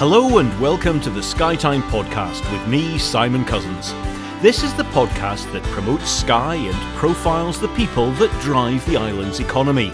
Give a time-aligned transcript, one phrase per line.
[0.00, 3.92] Hello and welcome to the Skytime podcast with me, Simon Cousins.
[4.40, 9.40] This is the podcast that promotes Skye and profiles the people that drive the island's
[9.40, 9.92] economy.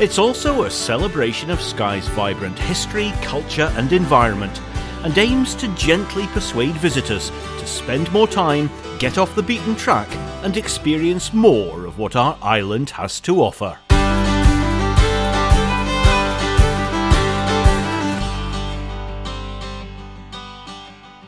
[0.00, 4.60] It's also a celebration of Skye's vibrant history, culture, and environment,
[5.04, 8.68] and aims to gently persuade visitors to spend more time,
[8.98, 10.08] get off the beaten track,
[10.42, 13.78] and experience more of what our island has to offer.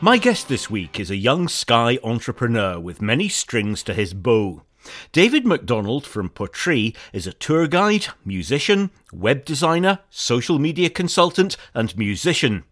[0.01, 4.61] My guest this week is a young Skye entrepreneur with many strings to his bow.
[5.11, 11.97] David McDonald from Portree is a tour guide, musician, web designer, social media consultant, and
[11.97, 12.63] musician.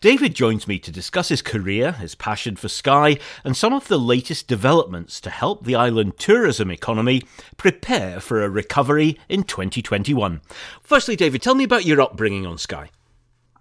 [0.00, 3.98] David joins me to discuss his career, his passion for Skye, and some of the
[3.98, 7.22] latest developments to help the island tourism economy
[7.56, 10.40] prepare for a recovery in 2021.
[10.80, 12.90] Firstly, David, tell me about your upbringing on Skye.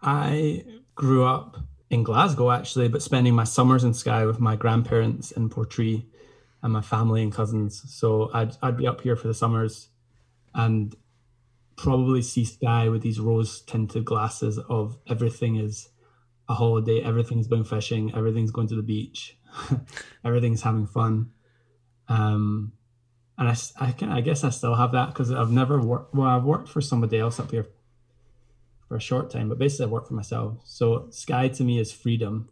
[0.04, 1.58] I grew up
[1.90, 6.06] in Glasgow actually, but spending my summers in Skye with my grandparents in Portree
[6.62, 7.84] and my family and cousins.
[7.88, 9.90] So I'd I'd be up here for the summers
[10.54, 10.96] and
[11.76, 15.90] probably see Skye with these rose tinted glasses of everything is
[16.50, 19.38] a holiday, everything's going fishing, everything's going to the beach,
[20.26, 21.32] everything's having fun.
[22.10, 22.74] Um,
[23.38, 26.16] and I, I, can, I guess I still have that because I've never worked.
[26.16, 27.68] Well, I've worked for somebody else up here
[28.88, 30.60] for a short time, but basically I work for myself.
[30.64, 32.50] So Skye to me is freedom,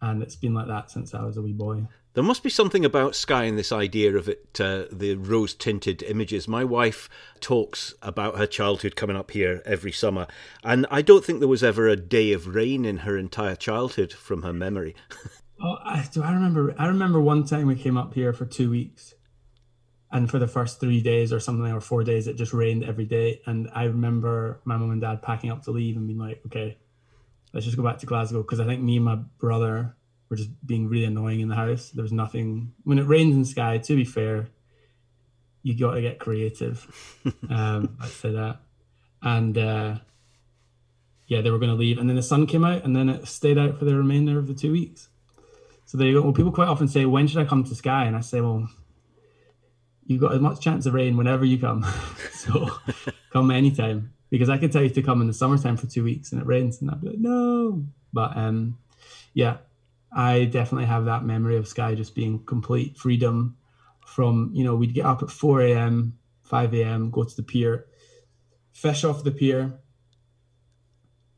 [0.00, 1.86] and it's been like that since I was a wee boy.
[2.14, 6.02] There must be something about Skye and this idea of it, uh, the rose tinted
[6.02, 6.48] images.
[6.48, 10.26] My wife talks about her childhood coming up here every summer,
[10.64, 14.14] and I don't think there was ever a day of rain in her entire childhood
[14.14, 14.96] from her memory.
[15.62, 16.74] oh, I, do I remember?
[16.78, 19.12] I remember one time we came up here for two weeks,
[20.12, 23.04] and for the first three days or something or four days it just rained every
[23.04, 23.40] day.
[23.46, 26.78] And i remember my mom and dad packing up to leave and being like okay
[27.52, 28.42] let's just go back to glasgow.
[28.42, 29.96] Because i think me and my brother
[30.28, 31.90] were just being really annoying in the house.
[31.90, 34.48] There was nothing when it rains in Skye to be fair
[35.62, 36.86] you got to get creative.
[37.50, 38.60] Um i'd say that.
[39.22, 39.96] And uh
[41.26, 41.98] yeah they were going to leave.
[41.98, 44.46] And then the sun came out and then it stayed out for the remainder of
[44.46, 45.08] the two weeks.
[45.84, 46.22] So there you go.
[46.22, 48.68] Well people quite often say when should i come to Skye and i say well
[50.06, 51.84] you've got as much chance of rain whenever you come.
[52.32, 52.68] so
[53.32, 54.12] come anytime.
[54.30, 56.46] Because I could tell you to come in the summertime for two weeks and it
[56.46, 57.84] rains and I'd be like, no.
[58.12, 58.78] But um
[59.34, 59.58] yeah,
[60.12, 63.56] I definitely have that memory of Skye just being complete freedom
[64.06, 67.86] from, you know, we'd get up at 4 a.m., 5 a.m., go to the pier,
[68.72, 69.74] fish off the pier,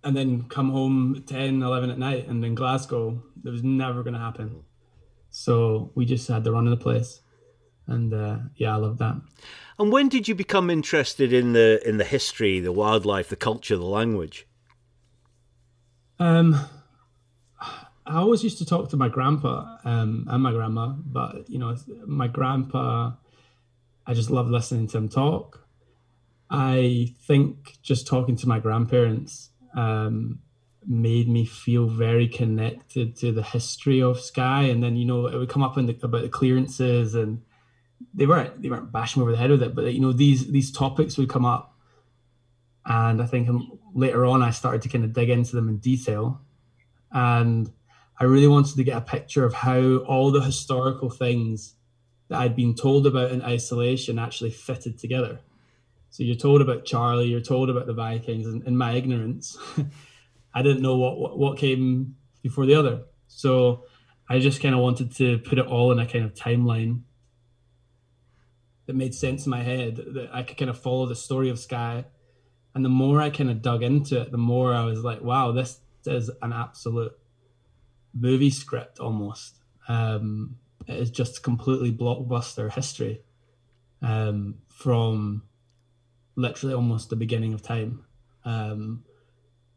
[0.04, 2.28] and then come home 10, 11 at night.
[2.28, 4.62] And in Glasgow, that was never going to happen.
[5.30, 7.20] So we just had the run of the place
[7.88, 9.20] and uh, yeah, I love that.
[9.78, 13.76] And when did you become interested in the in the history, the wildlife, the culture,
[13.76, 14.46] the language?
[16.20, 16.60] Um,
[17.60, 21.76] I always used to talk to my grandpa um, and my grandma, but you know,
[22.06, 23.12] my grandpa,
[24.06, 25.66] I just love listening to him talk.
[26.50, 30.40] I think just talking to my grandparents um,
[30.86, 35.36] made me feel very connected to the history of Skye, and then you know it
[35.36, 37.42] would come up in the, about the clearances and
[38.14, 40.50] they weren't they weren't bashing me over the head with it, but you know these
[40.50, 41.74] these topics would come up,
[42.84, 43.48] and I think
[43.94, 46.40] later on I started to kind of dig into them in detail,
[47.12, 47.70] and
[48.18, 51.74] I really wanted to get a picture of how all the historical things
[52.28, 55.40] that I'd been told about in isolation actually fitted together.
[56.10, 59.56] So you're told about Charlie, you're told about the Vikings, and in my ignorance,
[60.54, 63.02] I didn't know what, what what came before the other.
[63.28, 63.84] So
[64.28, 67.02] I just kind of wanted to put it all in a kind of timeline
[68.88, 71.58] that made sense in my head that I could kind of follow the story of
[71.58, 72.06] Skye.
[72.74, 75.52] And the more I kind of dug into it, the more I was like, wow,
[75.52, 77.12] this is an absolute
[78.14, 79.58] movie script almost.
[79.88, 80.56] Um,
[80.86, 83.20] it is just completely blockbuster history
[84.00, 85.42] um, from
[86.34, 88.04] literally almost the beginning of time.
[88.46, 89.04] Um,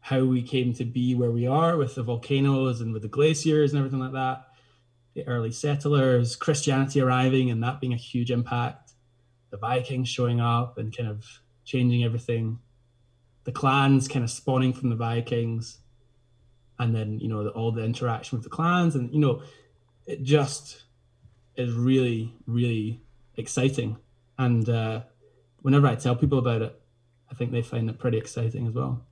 [0.00, 3.72] how we came to be where we are with the volcanoes and with the glaciers
[3.72, 4.46] and everything like that,
[5.14, 8.81] the early settlers, Christianity arriving and that being a huge impact,
[9.52, 11.24] the Vikings showing up and kind of
[11.64, 12.58] changing everything,
[13.44, 15.78] the clans kind of spawning from the Vikings,
[16.78, 19.42] and then you know the, all the interaction with the clans, and you know
[20.06, 20.84] it just
[21.54, 23.02] is really really
[23.36, 23.98] exciting.
[24.38, 25.02] And uh,
[25.60, 26.80] whenever I tell people about it,
[27.30, 29.04] I think they find it pretty exciting as well.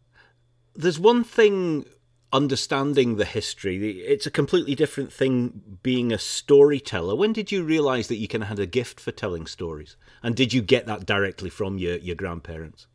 [0.75, 1.85] There's one thing
[2.32, 4.00] understanding the history.
[4.00, 7.15] It's a completely different thing being a storyteller.
[7.17, 9.97] When did you realize that you kind of had a gift for telling stories?
[10.23, 12.87] And did you get that directly from your, your grandparents?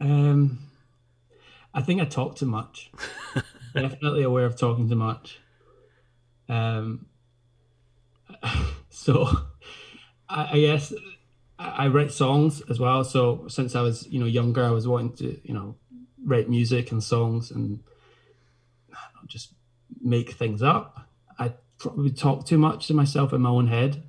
[0.00, 0.58] Um,
[1.72, 2.90] I think I talk too much.
[3.74, 5.40] definitely aware of talking too much.
[6.48, 7.06] Um,
[8.90, 9.26] so
[10.28, 10.92] I, I guess
[11.58, 13.04] I, I write songs as well.
[13.04, 15.76] So since I was, you know, younger, I was wanting to, you know,
[16.24, 17.80] write music and songs and
[19.26, 19.54] just
[20.00, 21.08] make things up.
[21.38, 24.02] I probably talk too much to myself in my own head.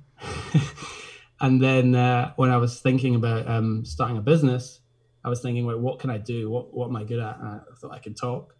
[1.40, 4.80] and then uh, when I was thinking about um, starting a business,
[5.24, 6.48] I was thinking, well, what can I do?
[6.50, 7.38] What what am I good at?
[7.38, 8.54] And I thought I could talk.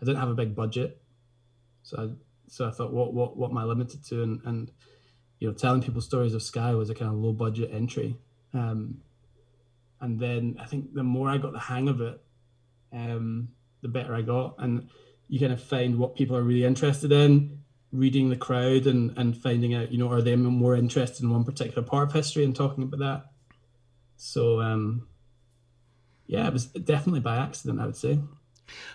[0.00, 1.00] I didn't have a big budget,
[1.82, 2.08] so I,
[2.48, 4.22] so I thought, what what what am I limited to?
[4.22, 4.70] And and
[5.40, 8.16] you know, telling people stories of Skye was a kind of low budget entry.
[8.54, 9.02] Um,
[10.00, 12.20] and then I think the more I got the hang of it,
[12.92, 13.48] um,
[13.82, 14.54] the better I got.
[14.58, 14.88] And
[15.28, 17.58] you kind of find what people are really interested in,
[17.92, 21.44] reading the crowd and, and finding out, you know, are they more interested in one
[21.44, 23.26] particular part of history and talking about that.
[24.16, 25.08] So, um,
[26.26, 28.18] yeah, it was definitely by accident, I would say.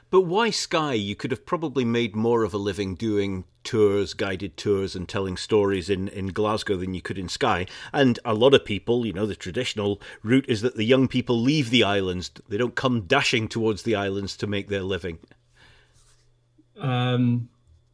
[0.10, 0.94] But why Skye?
[0.94, 5.38] You could have probably made more of a living doing tours, guided tours, and telling
[5.38, 7.68] stories in, in Glasgow than you could in Skye.
[7.94, 11.39] And a lot of people, you know, the traditional route is that the young people
[11.39, 12.31] leave the islands.
[12.50, 15.19] They don't come dashing towards the islands to make their living.
[16.81, 17.50] Um,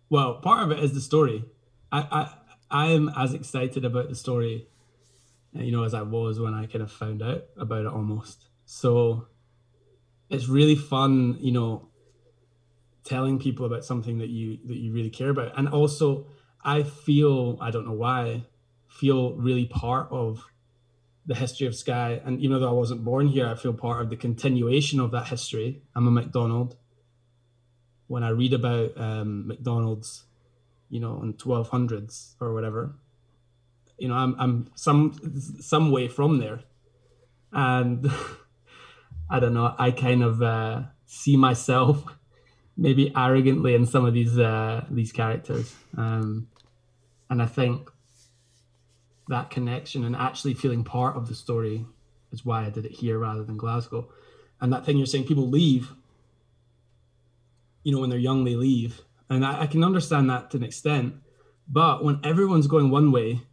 [0.09, 1.43] well, part of it is the story.
[1.91, 2.33] I, I,
[2.69, 4.67] I am as excited about the story,
[5.53, 8.47] you know, as I was when I kind of found out about it almost.
[8.65, 9.27] So
[10.29, 11.89] it's really fun, you know,
[13.03, 15.57] telling people about something that you that you really care about.
[15.57, 16.27] And also
[16.63, 18.45] I feel, I don't know why,
[18.87, 20.45] feel really part of
[21.25, 22.21] the history of Skye.
[22.25, 25.27] And even though I wasn't born here, I feel part of the continuation of that
[25.27, 25.81] history.
[25.95, 26.75] I'm a MacDonald.
[28.07, 30.23] When I read about um, McDonald's,
[30.89, 32.95] you know, in 1200s or whatever,
[33.97, 36.61] you know, I'm, I'm some some way from there.
[37.51, 38.09] And
[39.29, 39.75] I don't know.
[39.77, 42.03] I kind of uh, see myself
[42.77, 46.47] maybe arrogantly in some of these uh, these characters, um,
[47.29, 47.89] and I think
[49.27, 51.85] that connection and actually feeling part of the story
[52.31, 54.09] is why I did it here rather than Glasgow.
[54.59, 55.91] And that thing you're saying, people leave.
[57.87, 60.63] You know, when they're young, they leave, and I, I can understand that to an
[60.63, 61.13] extent.
[61.69, 63.43] But when everyone's going one way,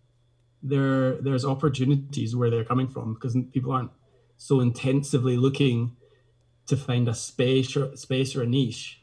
[0.61, 3.93] there there's opportunities where they're coming from because people aren't
[4.37, 5.97] so intensively looking
[6.67, 9.03] to find a space or space or a niche.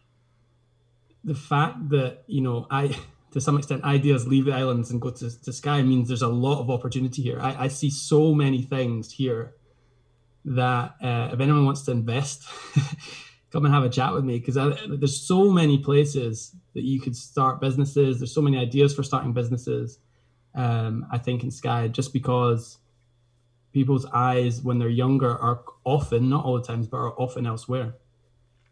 [1.23, 2.93] The fact that you know i
[3.31, 6.27] to some extent ideas leave the islands and go to, to Skye means there's a
[6.27, 7.39] lot of opportunity here.
[7.39, 9.53] I, I see so many things here
[10.43, 12.43] that uh, if anyone wants to invest
[13.51, 17.15] come and have a chat with me because there's so many places that you could
[17.15, 19.99] start businesses there's so many ideas for starting businesses
[20.55, 22.77] um, i think in Skye, just because
[23.71, 27.95] people's eyes when they're younger are often, not all the times, but are often elsewhere.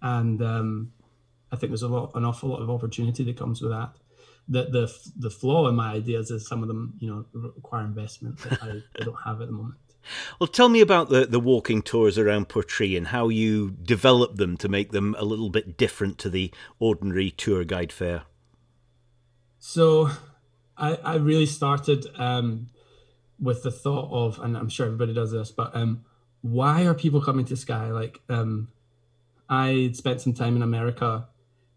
[0.02, 0.94] And um,
[1.52, 3.92] I think there's a lot, an awful lot of opportunity that comes with that.
[4.48, 8.40] The the the flaw in my ideas is some of them, you know, require investment
[8.40, 9.76] that I, I don't have at the moment.
[10.40, 14.58] Well, tell me about the, the walking tours around Portree and how you develop them
[14.58, 18.24] to make them a little bit different to the ordinary tour guide fare.
[19.60, 20.10] So,
[20.78, 22.70] I, I really started um,
[23.40, 26.06] with the thought of, and I'm sure everybody does this, but um,
[26.42, 27.92] why are people coming to Skye?
[27.92, 28.70] Like, um,
[29.50, 31.28] I spent some time in America,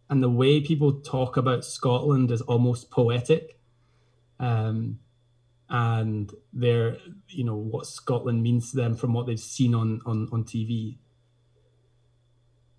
[0.09, 3.59] and the way people talk about Scotland is almost poetic.
[4.39, 5.01] Um,
[5.73, 6.99] and they're,
[7.29, 10.99] you know, what Scotland means to them from what they've seen on on on TV.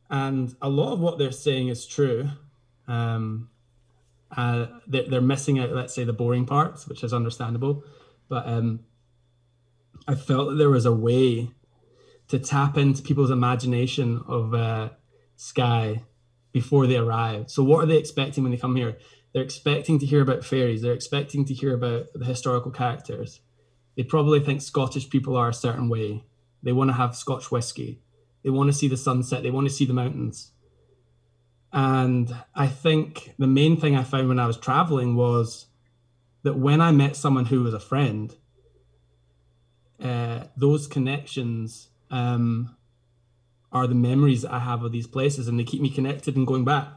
[0.10, 2.30] And a lot of what they're saying is true.
[2.88, 3.50] Um,
[4.38, 7.84] uh, they're, they're missing out, let's say, the boring parts, which is understandable
[8.34, 8.80] but um,
[10.08, 11.52] I felt that there was a way
[12.30, 14.90] to tap into people's imagination of uh,
[15.36, 16.04] Skye
[16.52, 17.52] before they arrive.
[17.52, 18.98] So, what are they expecting when they come here?
[19.34, 20.82] They're expecting to hear about fairies.
[20.82, 23.42] They're expecting to hear about the historical characters.
[23.98, 26.24] They probably think Scottish people are a certain way.
[26.62, 28.02] They want to have Scotch whiskey.
[28.44, 29.44] They want to see the sunset.
[29.44, 30.52] They want to see the mountains.
[31.72, 35.66] And I think the main thing I found when I was traveling was
[36.44, 38.36] that when I met someone who was a friend,
[40.02, 42.76] uh, those connections um,
[43.72, 46.66] are the memories I have of these places, and they keep me connected and going
[46.66, 46.88] back.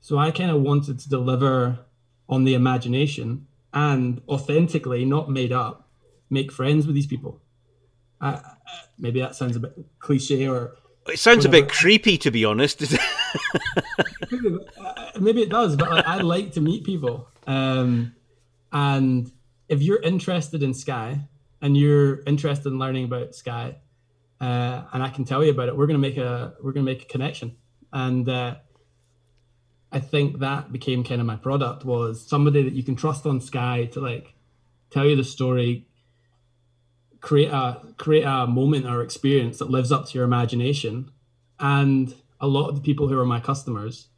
[0.00, 1.80] So I kind of wanted to deliver
[2.28, 5.88] on the imagination and authentically, not made up,
[6.30, 7.40] make friends with these people.
[8.20, 8.40] Uh,
[8.98, 10.76] maybe that sounds a bit cliche or.
[11.06, 11.64] It sounds whatever.
[11.64, 12.80] a bit creepy, to be honest.
[15.20, 17.28] maybe, it does, but like, I like to meet people.
[17.46, 18.14] Um,
[18.72, 19.30] and
[19.68, 21.20] if you're interested in Skye
[21.62, 23.76] and you're interested in learning about Skye,
[24.40, 27.02] uh, and I can tell you about it, we're gonna make a we're gonna make
[27.02, 27.56] a connection.
[27.92, 28.56] And uh,
[29.90, 33.40] I think that became kind of my product was somebody that you can trust on
[33.40, 34.34] Skye to like
[34.90, 35.86] tell you the story,
[37.20, 41.10] create a create a moment or experience that lives up to your imagination.
[41.58, 44.08] And a lot of the people who are my customers,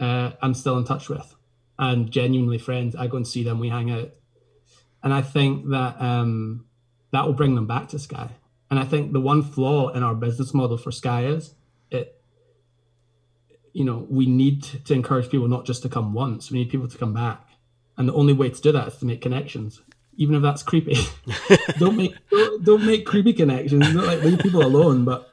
[0.00, 1.34] uh, I'm still in touch with
[1.78, 2.96] and genuinely friends.
[2.96, 4.10] I go and see them, we hang out.
[5.02, 6.66] And I think that um,
[7.12, 8.30] that will bring them back to Skye.
[8.70, 11.54] And I think the one flaw in our business model for Skye is
[11.90, 12.15] it,
[13.76, 16.88] you know, we need to encourage people not just to come once, we need people
[16.88, 17.46] to come back.
[17.98, 19.82] And the only way to do that is to make connections
[20.16, 20.96] even if that's creepy.
[21.78, 23.92] don't make don't, don't, make creepy connections.
[23.92, 25.30] Don't like leave people alone, but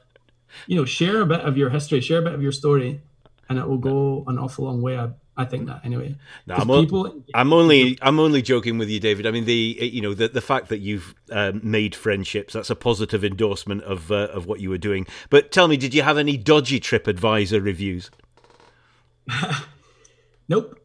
[0.66, 3.00] you know, share a bit of your history, share a bit of your story,
[3.48, 4.98] and it will go an awful long way.
[4.98, 6.14] I, I think that anyway.
[6.46, 9.26] No, I'm, people, I'm, only I'm only joking with you, David.
[9.26, 12.76] I mean the you know the the fact that you've um, made friendships that's a
[12.76, 15.06] positive endorsement of uh, of what you were doing.
[15.30, 18.10] But tell me, did you have any dodgy TripAdvisor reviews?
[20.48, 20.78] nope.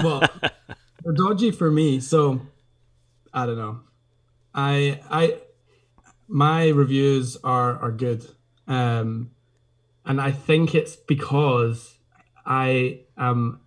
[0.00, 0.22] well,
[1.14, 2.00] dodgy for me.
[2.00, 2.40] So
[3.32, 3.80] I don't know.
[4.54, 5.38] I I
[6.28, 8.26] my reviews are are good.
[8.66, 9.30] Um
[10.04, 11.96] and I think it's because
[12.44, 13.60] I am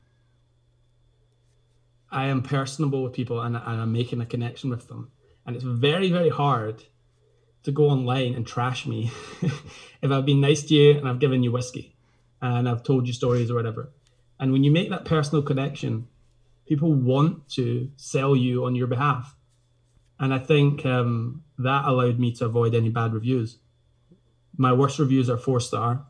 [2.12, 5.12] I am personable with people and, and I'm making a connection with them.
[5.45, 6.84] And it's very, very hard
[7.63, 11.43] to go online and trash me if I've been nice to you and I've given
[11.43, 11.95] you whiskey
[12.41, 13.91] and I've told you stories or whatever.
[14.39, 16.08] And when you make that personal connection,
[16.68, 19.36] people want to sell you on your behalf
[20.20, 23.58] and I think um, that allowed me to avoid any bad reviews.
[24.58, 26.06] My worst reviews are four star,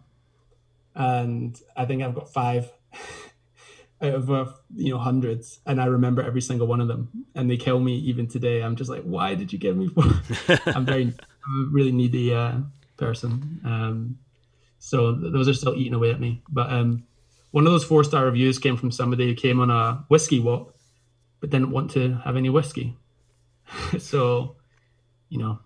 [0.94, 2.72] and I think I've got five
[4.02, 7.50] out of uh, you know hundreds, and I remember every single one of them, and
[7.50, 8.62] they kill me even today.
[8.62, 10.04] I'm just like, why did you give me four?
[10.68, 12.60] I'm very, I'm a really needy uh,
[12.98, 14.20] person, um,
[14.78, 16.44] so those are still eating away at me.
[16.48, 17.08] But um,
[17.56, 20.76] one of those four star reviews came from somebody who came on a whiskey walk,
[21.40, 22.98] but didn't want to have any whiskey.
[23.98, 24.58] so,
[25.30, 25.60] you know,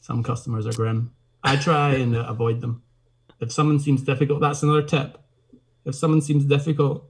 [0.00, 1.12] some customers are grim.
[1.44, 2.82] I try and avoid them.
[3.38, 5.16] If someone seems difficult, that's another tip.
[5.84, 7.08] If someone seems difficult,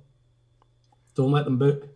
[1.15, 1.89] don't let them book.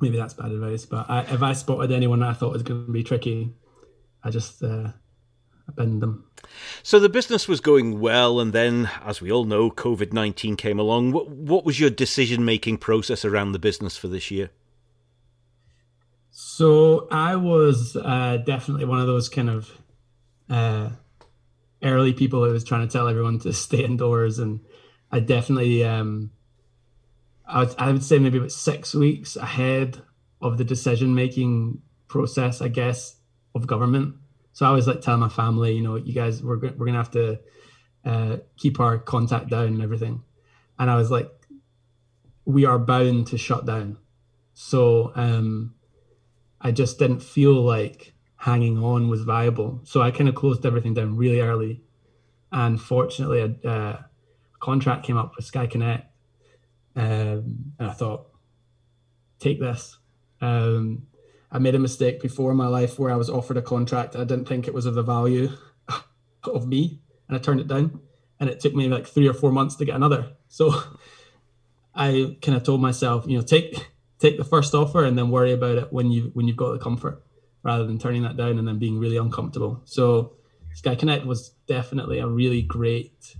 [0.00, 2.90] Maybe that's bad advice, but I, if I spotted anyone I thought was going to
[2.90, 3.54] be tricky,
[4.24, 4.88] I just uh,
[5.76, 6.24] them.
[6.82, 10.78] So the business was going well, and then, as we all know, COVID nineteen came
[10.78, 11.12] along.
[11.12, 14.50] What, what was your decision making process around the business for this year?
[16.30, 19.70] So I was uh, definitely one of those kind of
[20.48, 20.90] uh,
[21.82, 24.60] early people who was trying to tell everyone to stay indoors, and
[25.10, 26.30] I definitely, um,
[27.46, 30.00] I would, I would say maybe about six weeks ahead
[30.40, 33.16] of the decision making process, I guess,
[33.54, 34.14] of government.
[34.58, 37.12] So I was like telling my family, you know, you guys, we're we're gonna have
[37.12, 37.38] to
[38.04, 40.24] uh, keep our contact down and everything,
[40.80, 41.30] and I was like,
[42.44, 43.98] we are bound to shut down.
[44.54, 45.74] So um,
[46.60, 49.80] I just didn't feel like hanging on was viable.
[49.84, 51.84] So I kind of closed everything down really early.
[52.50, 54.06] And fortunately, a, a
[54.58, 56.02] contract came up with SkyeConnect.
[56.96, 58.26] Um, and I thought,
[59.38, 59.98] take this.
[60.40, 61.06] Um,
[61.50, 64.16] I made a mistake before in my life where I was offered a contract.
[64.16, 65.50] I didn't think it was of the value
[66.44, 68.00] of me, and I turned it down.
[68.40, 70.30] And it took me like three or four months to get another.
[70.48, 70.72] So
[71.94, 73.88] I kind of told myself, you know, take
[74.18, 76.78] take the first offer and then worry about it when you when you've got the
[76.78, 77.22] comfort
[77.62, 79.80] rather than turning that down and then being really uncomfortable.
[79.84, 80.34] So
[80.76, 83.36] SkyeConnect was definitely a really great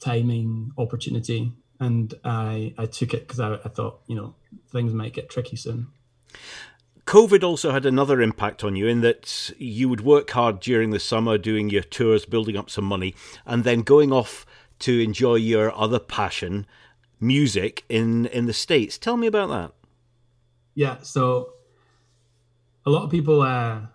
[0.00, 4.34] timing opportunity and I I took it because I, I thought you know
[4.70, 5.88] things might get tricky soon.
[7.08, 11.00] COVID also had another impact on you in that you would work hard during the
[11.00, 13.14] summer doing your tours, building up some money,
[13.46, 14.44] and then going off
[14.80, 16.66] to enjoy your other passion,
[17.18, 18.98] music in in the states.
[18.98, 19.72] Tell me about that.
[20.74, 21.54] Yeah, so
[22.84, 23.86] a lot of people uh,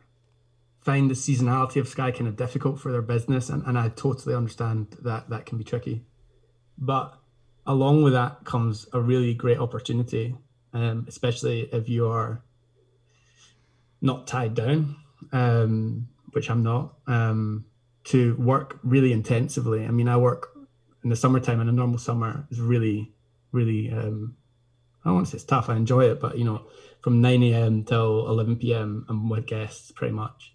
[0.82, 4.34] find the seasonality of Skye kind of difficult for their business, and, and I totally
[4.34, 6.04] understand that that can be tricky.
[6.80, 7.16] But
[7.68, 10.36] along with that comes a really great opportunity,
[10.74, 12.42] um, especially if you are
[14.04, 14.98] not tied down,
[15.32, 17.66] um, which I'm not, um,
[18.06, 19.86] to work really intensively.
[19.86, 20.50] I mean, I work
[21.04, 23.14] in the summertime in a normal summer is really,
[23.54, 24.36] really, um,
[25.04, 25.70] I don't want to say it's tough.
[25.70, 26.68] I enjoy it, but you know,
[27.02, 27.84] from 9 a.m.
[27.86, 29.06] till 11 p.m.
[29.08, 30.54] I'm with guests pretty much.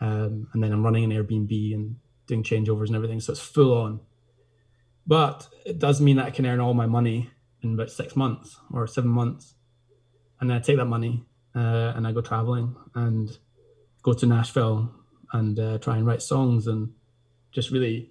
[0.00, 3.20] Um, and then I'm running an Airbnb and doing changeovers and everything.
[3.20, 4.00] So it's full on.
[5.04, 8.58] But it does mean that I can earn all my money in about six months
[8.72, 9.54] or seven months.
[10.40, 13.36] And then I take that money uh, and I go traveling and
[14.02, 14.90] go to Nashville
[15.32, 16.92] and uh, try and write songs and
[17.50, 18.10] just really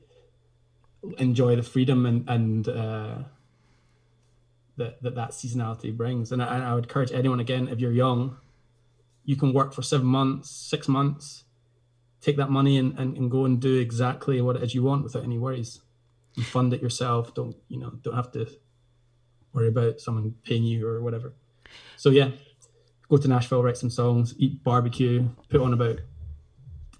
[1.18, 3.16] enjoy the freedom and and uh,
[4.78, 6.32] that, that that seasonality brings.
[6.32, 8.38] And I, I would encourage anyone again, if you're young,
[9.26, 11.44] you can work for seven months, six months,
[12.22, 15.04] take that money and, and, and go and do exactly what it is you want
[15.04, 15.82] without any worries.
[16.38, 17.34] And fund it yourself.
[17.34, 17.90] Don't you know?
[18.02, 18.48] Don't have to
[19.54, 21.34] worry about someone paying you or whatever.
[21.98, 22.32] So yeah,
[23.12, 26.00] go to Nashville, write some songs, eat barbecue, put on about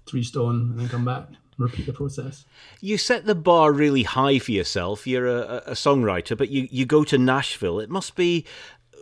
[0.06, 1.26] three stone, and then come back
[1.58, 2.44] repeat the process.
[2.80, 5.06] You set the bar really high for yourself.
[5.06, 7.78] You're a, a songwriter, but you, you go to Nashville.
[7.78, 8.44] It must be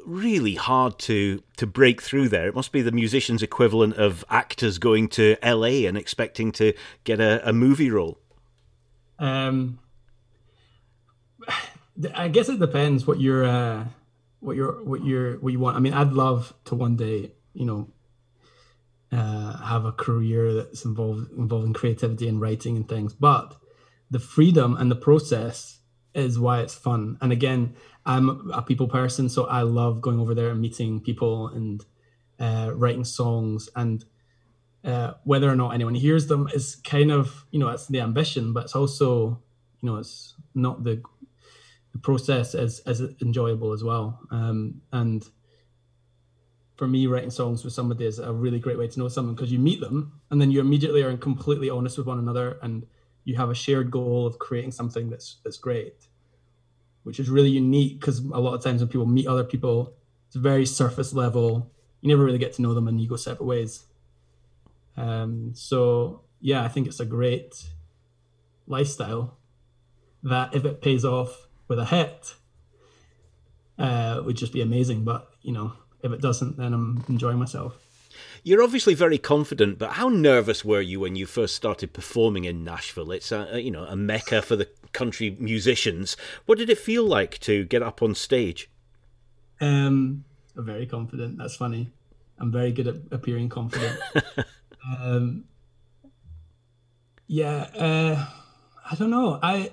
[0.06, 2.48] really hard to to break through there.
[2.48, 6.72] It must be the musician's equivalent of actors going to LA and expecting to
[7.04, 8.18] get a, a movie role.
[9.18, 9.78] Um,
[12.14, 13.84] I guess it depends what you're, uh,
[14.40, 15.76] what you're, what you're, what you want.
[15.76, 17.88] I mean, I'd love to one day, you know,
[19.12, 23.12] uh, have a career that's involved involving creativity and writing and things.
[23.12, 23.56] But
[24.10, 25.78] the freedom and the process
[26.14, 27.18] is why it's fun.
[27.20, 27.74] And again,
[28.06, 31.84] I'm a people person, so I love going over there and meeting people and
[32.38, 33.68] uh, writing songs.
[33.76, 34.04] And
[34.84, 38.52] uh, whether or not anyone hears them is kind of you know it's the ambition,
[38.52, 39.42] but it's also
[39.80, 41.02] you know it's not the
[41.92, 44.20] the process as as enjoyable as well.
[44.30, 45.24] Um, and
[46.76, 49.52] for me, writing songs with somebody is a really great way to know someone because
[49.52, 52.86] you meet them and then you immediately are completely honest with one another and
[53.24, 56.06] you have a shared goal of creating something that's that's great,
[57.02, 59.94] which is really unique because a lot of times when people meet other people,
[60.26, 61.70] it's very surface level.
[62.00, 63.84] You never really get to know them and you go separate ways.
[64.96, 67.62] Um, so yeah, I think it's a great
[68.66, 69.36] lifestyle
[70.22, 72.34] that if it pays off with a hit,
[73.78, 75.04] uh, would just be amazing.
[75.04, 75.72] But you know,
[76.02, 77.78] if it doesn't, then I'm enjoying myself.
[78.42, 82.64] You're obviously very confident, but how nervous were you when you first started performing in
[82.64, 83.12] Nashville?
[83.12, 86.16] It's a you know a mecca for the country musicians.
[86.44, 88.68] What did it feel like to get up on stage?
[89.60, 90.24] Um,
[90.56, 91.38] I'm very confident.
[91.38, 91.92] That's funny.
[92.38, 93.98] I'm very good at appearing confident.
[94.98, 95.44] um,
[97.28, 98.26] yeah, uh,
[98.90, 99.38] I don't know.
[99.40, 99.70] I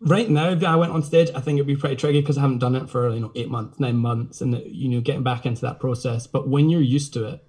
[0.00, 2.42] right now, if I went on stage, I think it'd be pretty tricky because I
[2.42, 5.46] haven't done it for you know eight months, nine months, and you know getting back
[5.46, 6.26] into that process.
[6.26, 7.44] But when you're used to it,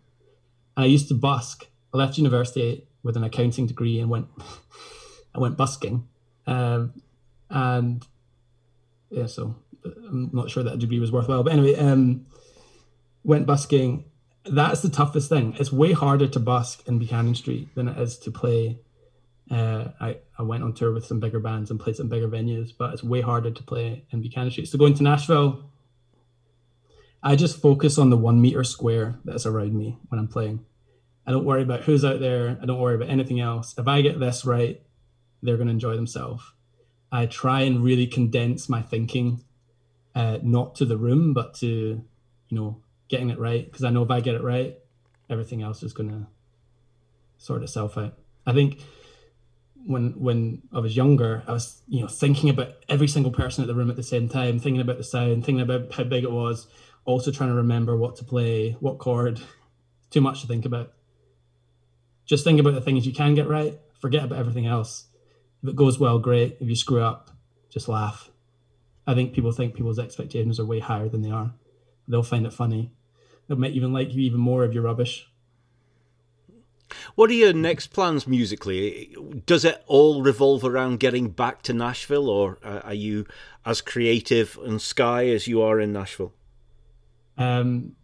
[0.76, 1.68] and I used to busk.
[1.94, 4.28] I left university with an accounting degree and went,
[5.36, 6.08] I went busking,
[6.48, 6.94] um,
[7.50, 8.06] and
[9.10, 11.44] yeah, so I'm not sure that degree was worthwhile.
[11.44, 12.26] But anyway, um,
[13.24, 14.06] went busking.
[14.46, 15.56] That's the toughest thing.
[15.60, 18.80] It's way harder to busk in Buchanan Street than it is to play
[19.50, 22.72] uh, I, I went on tour with some bigger bands and played some bigger venues,
[22.78, 24.68] but it's way harder to play in Buchanan Street.
[24.68, 25.64] So going to Nashville,
[27.24, 30.66] I just focus on the one meter square that's around me when I'm playing.
[31.26, 32.58] I don't worry about who's out there.
[32.62, 33.76] I don't worry about anything else.
[33.78, 34.82] If I get this right,
[35.42, 36.44] they're going to enjoy themselves.
[37.12, 39.44] I try and really condense my thinking,
[40.16, 43.66] uh, not to the room, but to, you know, getting it right.
[43.66, 44.78] Because I know if I get it right,
[45.30, 46.28] everything else is going to
[47.38, 48.18] sort itself out.
[48.46, 48.82] I think
[49.86, 53.68] when when I was younger, I was you know thinking about every single person at
[53.68, 56.32] the room at the same time, thinking about the sound, thinking about how big it
[56.32, 56.68] was,
[57.06, 59.42] also trying to remember what to play, what chord.
[60.10, 60.94] Too much to think about.
[62.26, 63.80] Just think about the things you can get right.
[64.00, 65.06] Forget about everything else.
[65.62, 66.58] If it goes well, great.
[66.60, 67.32] If you screw up,
[67.70, 68.30] just laugh.
[69.06, 71.54] I think people think people's expectations are way higher than they are.
[72.08, 72.92] They'll find it funny.
[73.48, 75.29] They might even like you even more if you're rubbish.
[77.15, 79.15] What are your next plans musically?
[79.45, 83.25] Does it all revolve around getting back to Nashville, or uh, are you
[83.65, 86.34] as creative in Skye as you are in Nashville?
[87.38, 87.95] Um,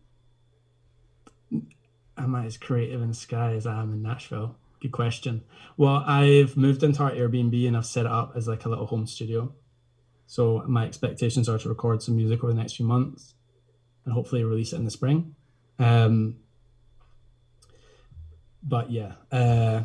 [2.18, 4.56] am I as creative in Skye as I am in Nashville?
[4.82, 5.44] Good question.
[5.78, 8.86] Well, I've moved into our Airbnb and I've set it up as like a little
[8.86, 9.54] home studio.
[10.28, 13.36] So my expectations are to record some music over the next few months
[14.06, 15.36] and hopefully release it in the spring.
[15.80, 16.38] Um,
[18.66, 19.84] but yeah, uh,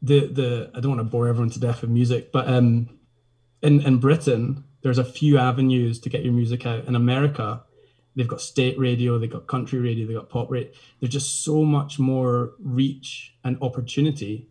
[0.00, 2.88] the the I don't want to bore everyone to death with music, but um,
[3.62, 6.84] in in Britain, there's a few avenues to get your music out.
[6.84, 7.64] In America,
[8.14, 10.70] they've got state radio, they've got country radio, they've got pop radio.
[11.00, 14.48] There's just so much more reach and opportunity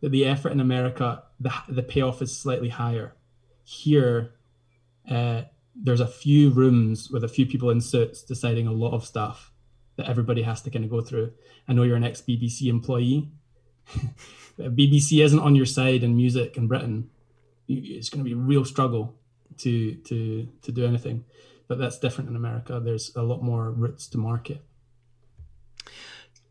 [0.00, 3.14] that the effort in America, the the payoff is slightly higher.
[3.62, 4.32] Here,
[5.10, 5.42] uh,
[5.74, 9.52] there's a few rooms with a few people in suits deciding a lot of stuff
[9.96, 11.32] that everybody has to kind of go through.
[11.68, 13.30] I know you're an ex BBC employee.
[14.58, 17.10] BBC isn't on your side in music in Britain.
[17.68, 19.14] It's going to be a real struggle
[19.58, 21.24] to to to do anything,
[21.68, 22.80] but that's different in America.
[22.80, 24.62] There's a lot more routes to market.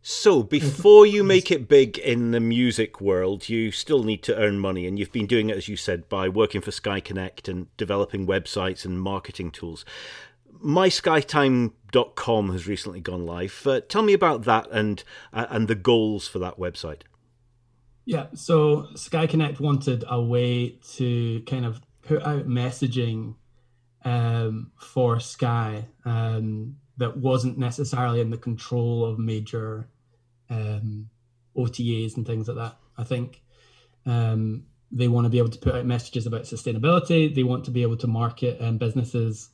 [0.08, 4.60] So, before you make it big in the music world, you still need to earn
[4.60, 8.28] money, and you've been doing it, as you said, by working for SkyeConnect and developing
[8.28, 9.84] websites and marketing tools.
[11.96, 13.66] MySkyTime.com has recently gone live.
[13.66, 15.04] Uh, tell me about that and
[15.34, 17.02] uh, and the goals for that website.
[18.06, 23.36] Yeah, so SkyeConnect wanted a way to kind of put out messaging
[24.04, 29.90] um, for Skye um, that wasn't necessarily in the control of major
[30.52, 31.10] um,
[31.58, 32.78] OTAs and things like that.
[32.96, 33.42] I think
[34.06, 37.34] um, they want to be able to put out messages about sustainability.
[37.34, 39.50] They want to be able to market um, businesses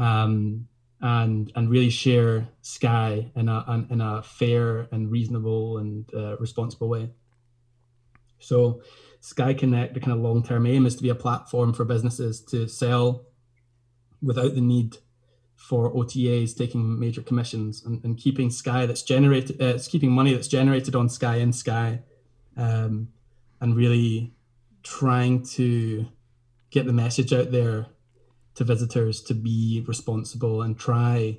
[0.00, 0.66] um,
[1.00, 6.88] and and really share Skye in a in a fair and reasonable and uh, responsible
[6.88, 7.10] way.
[8.38, 8.82] So,
[9.22, 12.68] SkyeConnect, the kind of long term aim is to be a platform for businesses to
[12.68, 13.26] sell
[14.22, 14.98] without the need
[15.56, 20.34] for OTAs taking major commissions and, and keeping Skye that's generated, uh, it's keeping money
[20.34, 22.00] that's generated on Skye in Skye,
[22.56, 23.08] um,
[23.60, 24.34] and really
[24.82, 26.06] trying to
[26.70, 27.86] get the message out there
[28.54, 31.38] to visitors to be responsible and try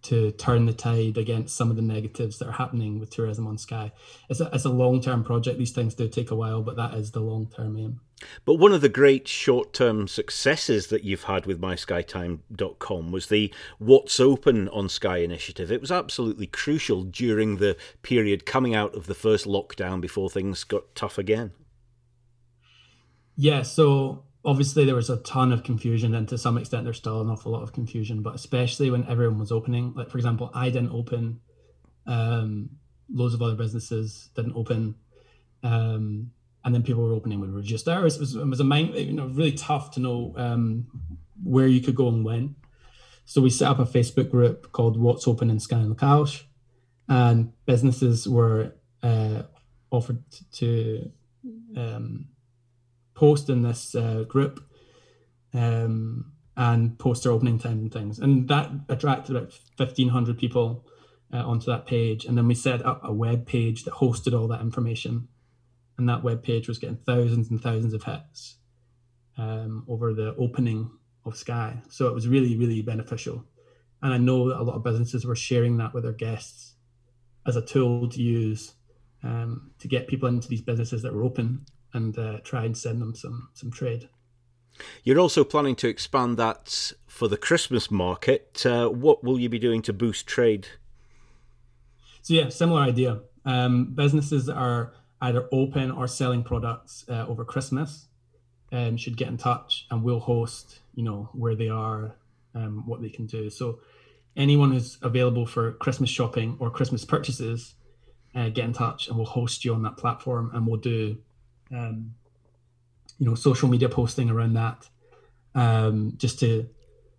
[0.00, 3.58] to turn the tide against some of the negatives that are happening with tourism on
[3.58, 3.92] Skye.
[4.28, 5.58] It's a, it's a long term project.
[5.58, 8.00] These things do take a while, but that is the long term aim.
[8.44, 13.52] But one of the great short term successes that you've had with myskytime.com was the
[13.78, 15.70] What's Open on Skye initiative.
[15.70, 20.64] It was absolutely crucial during the period coming out of the first lockdown before things
[20.64, 21.52] got tough again.
[23.36, 27.20] Yeah, so obviously there was a ton of confusion and to some extent there's still
[27.20, 29.92] an awful lot of confusion but especially when everyone was opening.
[29.94, 31.40] Like for example i didn't open
[32.06, 32.70] um,
[33.12, 34.94] loads of other businesses didn't open
[35.62, 36.30] um,
[36.64, 39.12] and then people were opening with reduced hours it was, it was a mind you
[39.12, 40.86] know really tough to know um,
[41.42, 42.56] where you could go and when.
[43.24, 46.42] So we set up a facebook group called what's open in Skye Locales,
[47.08, 48.72] and businesses were
[49.02, 49.42] uh,
[49.90, 50.22] offered
[50.54, 51.10] to
[51.76, 52.26] um,
[53.18, 54.64] post in this uh, group
[55.52, 58.20] um, and post their opening time and things.
[58.20, 60.86] And that attracted about 1,500 people
[61.34, 62.24] uh, onto that page.
[62.24, 65.26] And then we set up a web page that hosted all that information.
[65.96, 68.58] And that web page was getting thousands and thousands of hits
[69.36, 70.88] um, over the opening
[71.24, 71.82] of Skye.
[71.90, 73.44] So it was really, really beneficial.
[74.00, 76.74] And I know that a lot of businesses were sharing that with their guests
[77.48, 78.74] as a tool to use
[79.24, 83.00] um, to get people into these businesses that were open and uh, try and send
[83.00, 84.08] them some some trade.
[85.02, 88.64] You're also planning to expand that for the Christmas market.
[88.64, 90.68] Uh, what will you be doing to boost trade?
[92.22, 93.20] So yeah, similar idea.
[93.44, 98.06] Um, businesses that are either open or selling products uh, over Christmas
[98.70, 100.80] um, should get in touch, and we'll host.
[100.94, 102.16] You know where they are,
[102.54, 103.50] um, what they can do.
[103.50, 103.80] So
[104.36, 107.74] anyone who's available for Christmas shopping or Christmas purchases,
[108.34, 111.18] uh, get in touch, and we'll host you on that platform, and we'll do
[111.72, 112.14] um,
[113.18, 114.88] you know, social media posting around that,
[115.54, 116.68] um, just to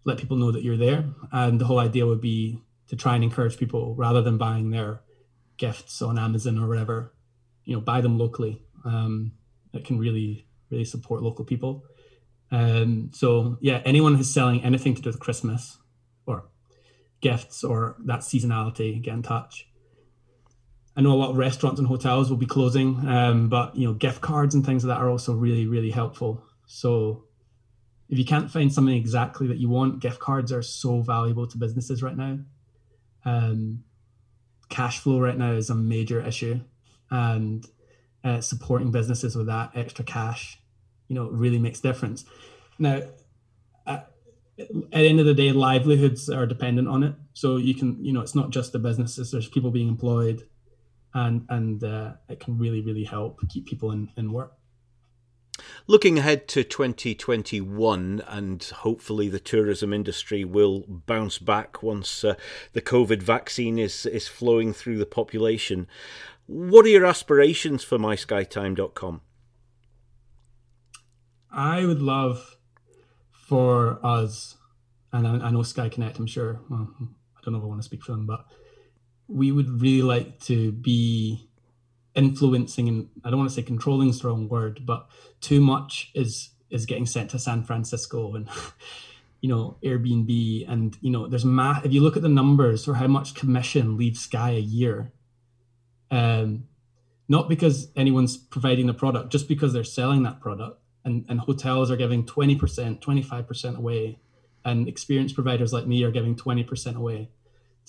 [0.06, 1.06] let people know that you're there.
[1.32, 5.02] And the whole idea would be to try and encourage people rather than buying their
[5.58, 7.14] gifts on Amazon or whatever,
[7.66, 8.64] you know, buy them locally.
[8.86, 9.34] Um,
[9.74, 11.84] it can really, really support local people.
[12.52, 15.78] Um, so yeah, anyone who's selling anything to do with Christmas
[16.26, 16.50] or
[17.22, 19.69] gifts or that seasonality, get in touch.
[21.00, 23.94] I know a lot of restaurants and hotels will be closing, um, but you know,
[23.94, 26.44] gift cards and things like that are also really, really helpful.
[26.66, 27.24] So
[28.10, 31.58] if you can't find something exactly that you want, gift cards are so valuable to
[31.58, 32.40] businesses right now.
[33.24, 33.86] Um,
[34.68, 36.60] cash flow right now is a major issue,
[37.10, 37.66] and
[38.26, 40.60] uh, supporting businesses with that extra cash,
[41.08, 42.26] you know, really makes difference.
[42.78, 43.04] Now,
[43.88, 44.12] at,
[44.58, 47.16] at the end of the day, livelihoods are dependent on it.
[47.32, 49.32] So you can, you know, it's not just the businesses.
[49.32, 50.44] There's people being employed
[51.14, 54.54] and and uh, it can really really help keep people in, in work.
[55.88, 62.36] Looking ahead to 2021, and hopefully the tourism industry will bounce back once uh,
[62.74, 65.88] the COVID vaccine is, is flowing through the population.
[66.46, 69.22] What are your aspirations for myskytime.com?
[71.52, 72.58] I would love
[73.32, 74.58] for us,
[75.12, 77.86] and I, I know SkyeConnect, I'm sure, well, I don't know if I want to
[77.86, 78.46] speak for them, but
[79.30, 81.48] we would really like to be
[82.16, 85.08] influencing and I don't want to say controlling is the wrong word, but
[85.40, 88.50] too much is is getting sent to San Francisco and
[89.42, 90.66] you know Airbnb.
[90.68, 93.98] And you know there's math if you look at the numbers for how much commission
[93.98, 95.12] leaves Skye a year,
[96.10, 96.66] um,
[97.28, 101.90] not because anyone's providing the product, just because they're selling that product and, and hotels
[101.90, 104.20] are giving 20%, 25% away
[104.66, 107.30] and experience providers like me are giving 20% away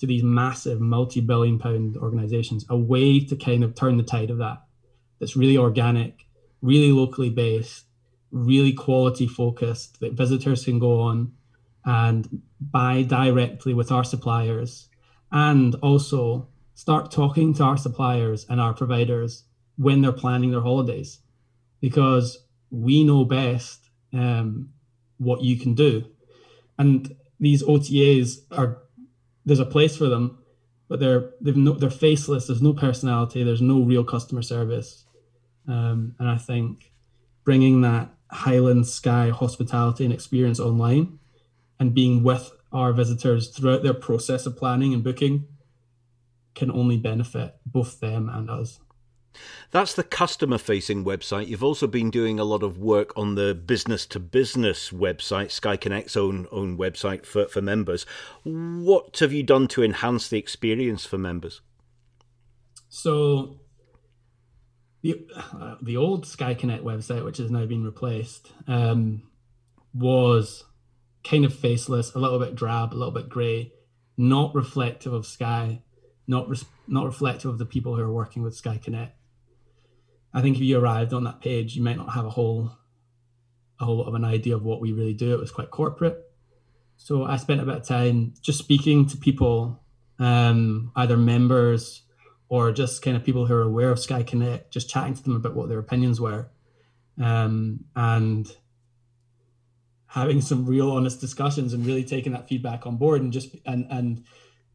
[0.01, 4.37] to these massive multi-billion pound organizations a way to kind of turn the tide of
[4.39, 4.61] that
[5.19, 6.25] that's really organic
[6.61, 7.85] really locally based
[8.31, 11.31] really quality focused that visitors can go on
[11.85, 14.89] and buy directly with our suppliers
[15.31, 19.43] and also start talking to our suppliers and our providers
[19.77, 21.19] when they're planning their holidays
[21.79, 24.69] because we know best um,
[25.17, 26.05] what you can do.
[26.77, 28.81] And these otas are
[29.51, 30.37] there's a place for them
[30.91, 32.47] but they're they've no, they're faceless.
[32.47, 33.45] There's no personality.
[33.45, 35.05] There's no real customer service.
[35.65, 36.91] Um, and i think
[37.43, 41.19] bringing that highland Skye hospitality and experience online
[41.79, 45.45] and being with our visitors throughout their process of planning and booking
[46.55, 48.79] can only benefit both them and us.
[49.71, 51.47] That's the customer facing website.
[51.47, 56.17] You've also been doing a lot of work on the business to business website, SkyeConnect's
[56.17, 58.05] own own website for, for members.
[58.43, 61.61] What have you done to enhance the experience for members?
[62.89, 63.61] So
[65.01, 69.23] the uh, the old SkyeConnect website, which has now been replaced, um,
[69.93, 70.65] was
[71.23, 73.71] kind of faceless, a little bit drab, a little bit grey,
[74.17, 75.81] not reflective of Skye,
[76.27, 76.49] not
[76.87, 79.11] not reflective of the people who are working with SkyeConnect.
[80.33, 82.71] I think if you arrived on that page, you might not have a whole
[83.79, 85.33] a whole lot of an idea of what we really do.
[85.33, 86.17] It was quite corporate.
[86.97, 89.81] So I spent a bit of time just speaking to people,
[90.19, 92.03] um, either members
[92.47, 95.55] or just kind of people who are aware of SkyeConnect, just chatting to them about
[95.55, 96.51] what their opinions were.
[97.19, 98.47] Um, and
[100.05, 103.87] having some real honest discussions and really taking that feedback on board and just and
[103.89, 104.23] and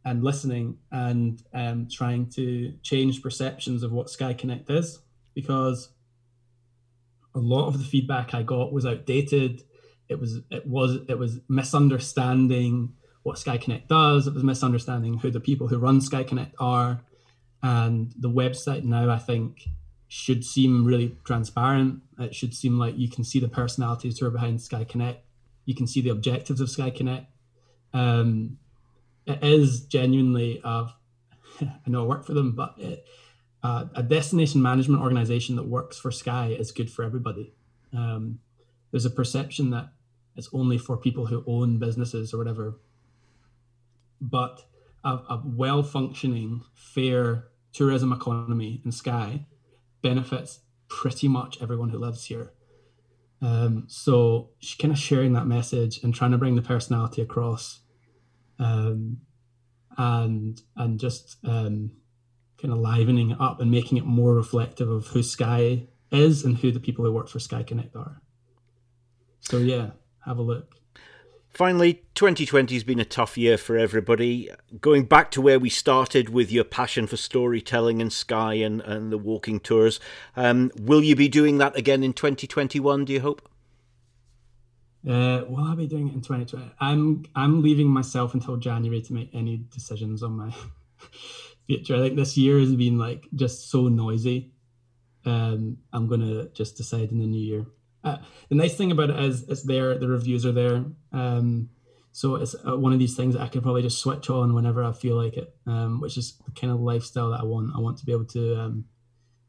[0.05, 4.99] and listening and um, trying to change perceptions of what SkyeConnect is
[5.37, 5.91] because
[7.33, 9.63] a lot of the feedback I got was outdated.
[10.09, 14.27] It was it was it was misunderstanding what SkyeConnect does.
[14.27, 17.03] It was misunderstanding who the people who run SkyeConnect are,
[17.63, 19.69] and the website now I think
[20.09, 22.03] should seem really transparent.
[22.19, 25.19] It should seem like you can see the personalities who are behind SkyeConnect
[25.67, 27.27] you can see the objectives of SkyeConnect.
[27.93, 28.59] Um,
[29.27, 30.87] it is genuinely, uh,
[31.61, 33.05] I know I work for them, but it,
[33.63, 37.53] uh, a destination management organization that works for Skye is good for everybody.
[37.93, 38.41] Um,
[38.91, 39.89] there's a perception that
[40.37, 42.79] it's only for people who own businesses or whatever.
[44.21, 44.65] But
[45.05, 49.47] a, a well functioning, fair tourism economy in Skye
[50.03, 52.53] benefits pretty much everyone who lives here.
[53.43, 57.81] Um, so kind of sharing that message and trying to bring the personality across,
[58.59, 59.19] um,
[59.99, 61.93] and and just um,
[62.59, 66.59] kind of livening it up and making it more reflective of who Skye is and
[66.59, 68.21] who the people who work for SkyeConnect are.
[69.41, 69.91] So yeah,
[70.25, 70.75] have a look.
[71.51, 74.51] Finally, 2020 has been a tough year for everybody.
[74.79, 79.11] Going back to where we started with your passion for storytelling and Skye and, and
[79.11, 79.99] the walking tours,
[80.37, 83.49] um, will you be doing that again in 2021, do you hope?
[85.09, 86.73] Uh, will I be doing it in 2020?
[86.81, 90.53] I'm I'm leaving myself until January to make any decisions on my
[91.67, 91.97] future.
[91.97, 94.53] I think this year has been like just so noisy.
[95.25, 97.67] Um, I'm gonna just decide in the new year.
[98.05, 99.99] Uh, the nice thing about it is it's there.
[99.99, 100.85] The reviews are there.
[101.13, 101.71] Um,
[102.13, 104.83] so it's uh, one of these things that I can probably just switch on whenever
[104.83, 107.73] I feel like it, um, which is the kind of lifestyle that I want.
[107.77, 108.85] I want to be able to um,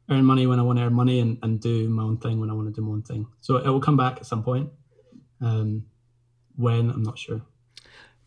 [0.09, 2.49] earn money when I want to earn money and, and do my own thing when
[2.49, 3.27] I want to do my own thing.
[3.41, 4.69] So it will come back at some point.
[5.39, 5.85] Um,
[6.57, 7.41] when I'm not sure.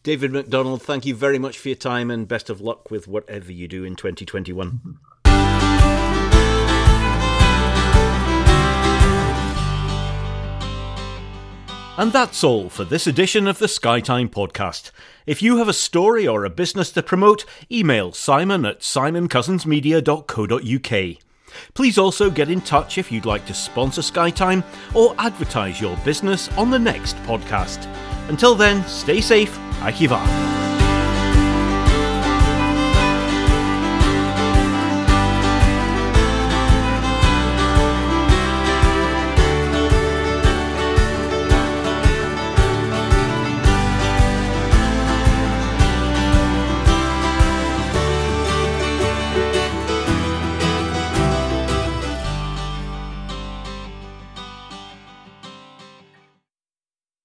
[0.02, 3.52] David McDonald, thank you very much for your time and best of luck with whatever
[3.52, 4.98] you do in 2021.
[11.98, 14.90] And that's all for this edition of the Skytime podcast.
[15.26, 21.16] If you have a story or a business to promote, email simon at simoncousinsmedia.co.uk.
[21.74, 26.48] Please also get in touch if you'd like to sponsor Skytime or advertise your business
[26.56, 27.86] on the next podcast.
[28.30, 30.59] Until then, stay safe, Arquivar.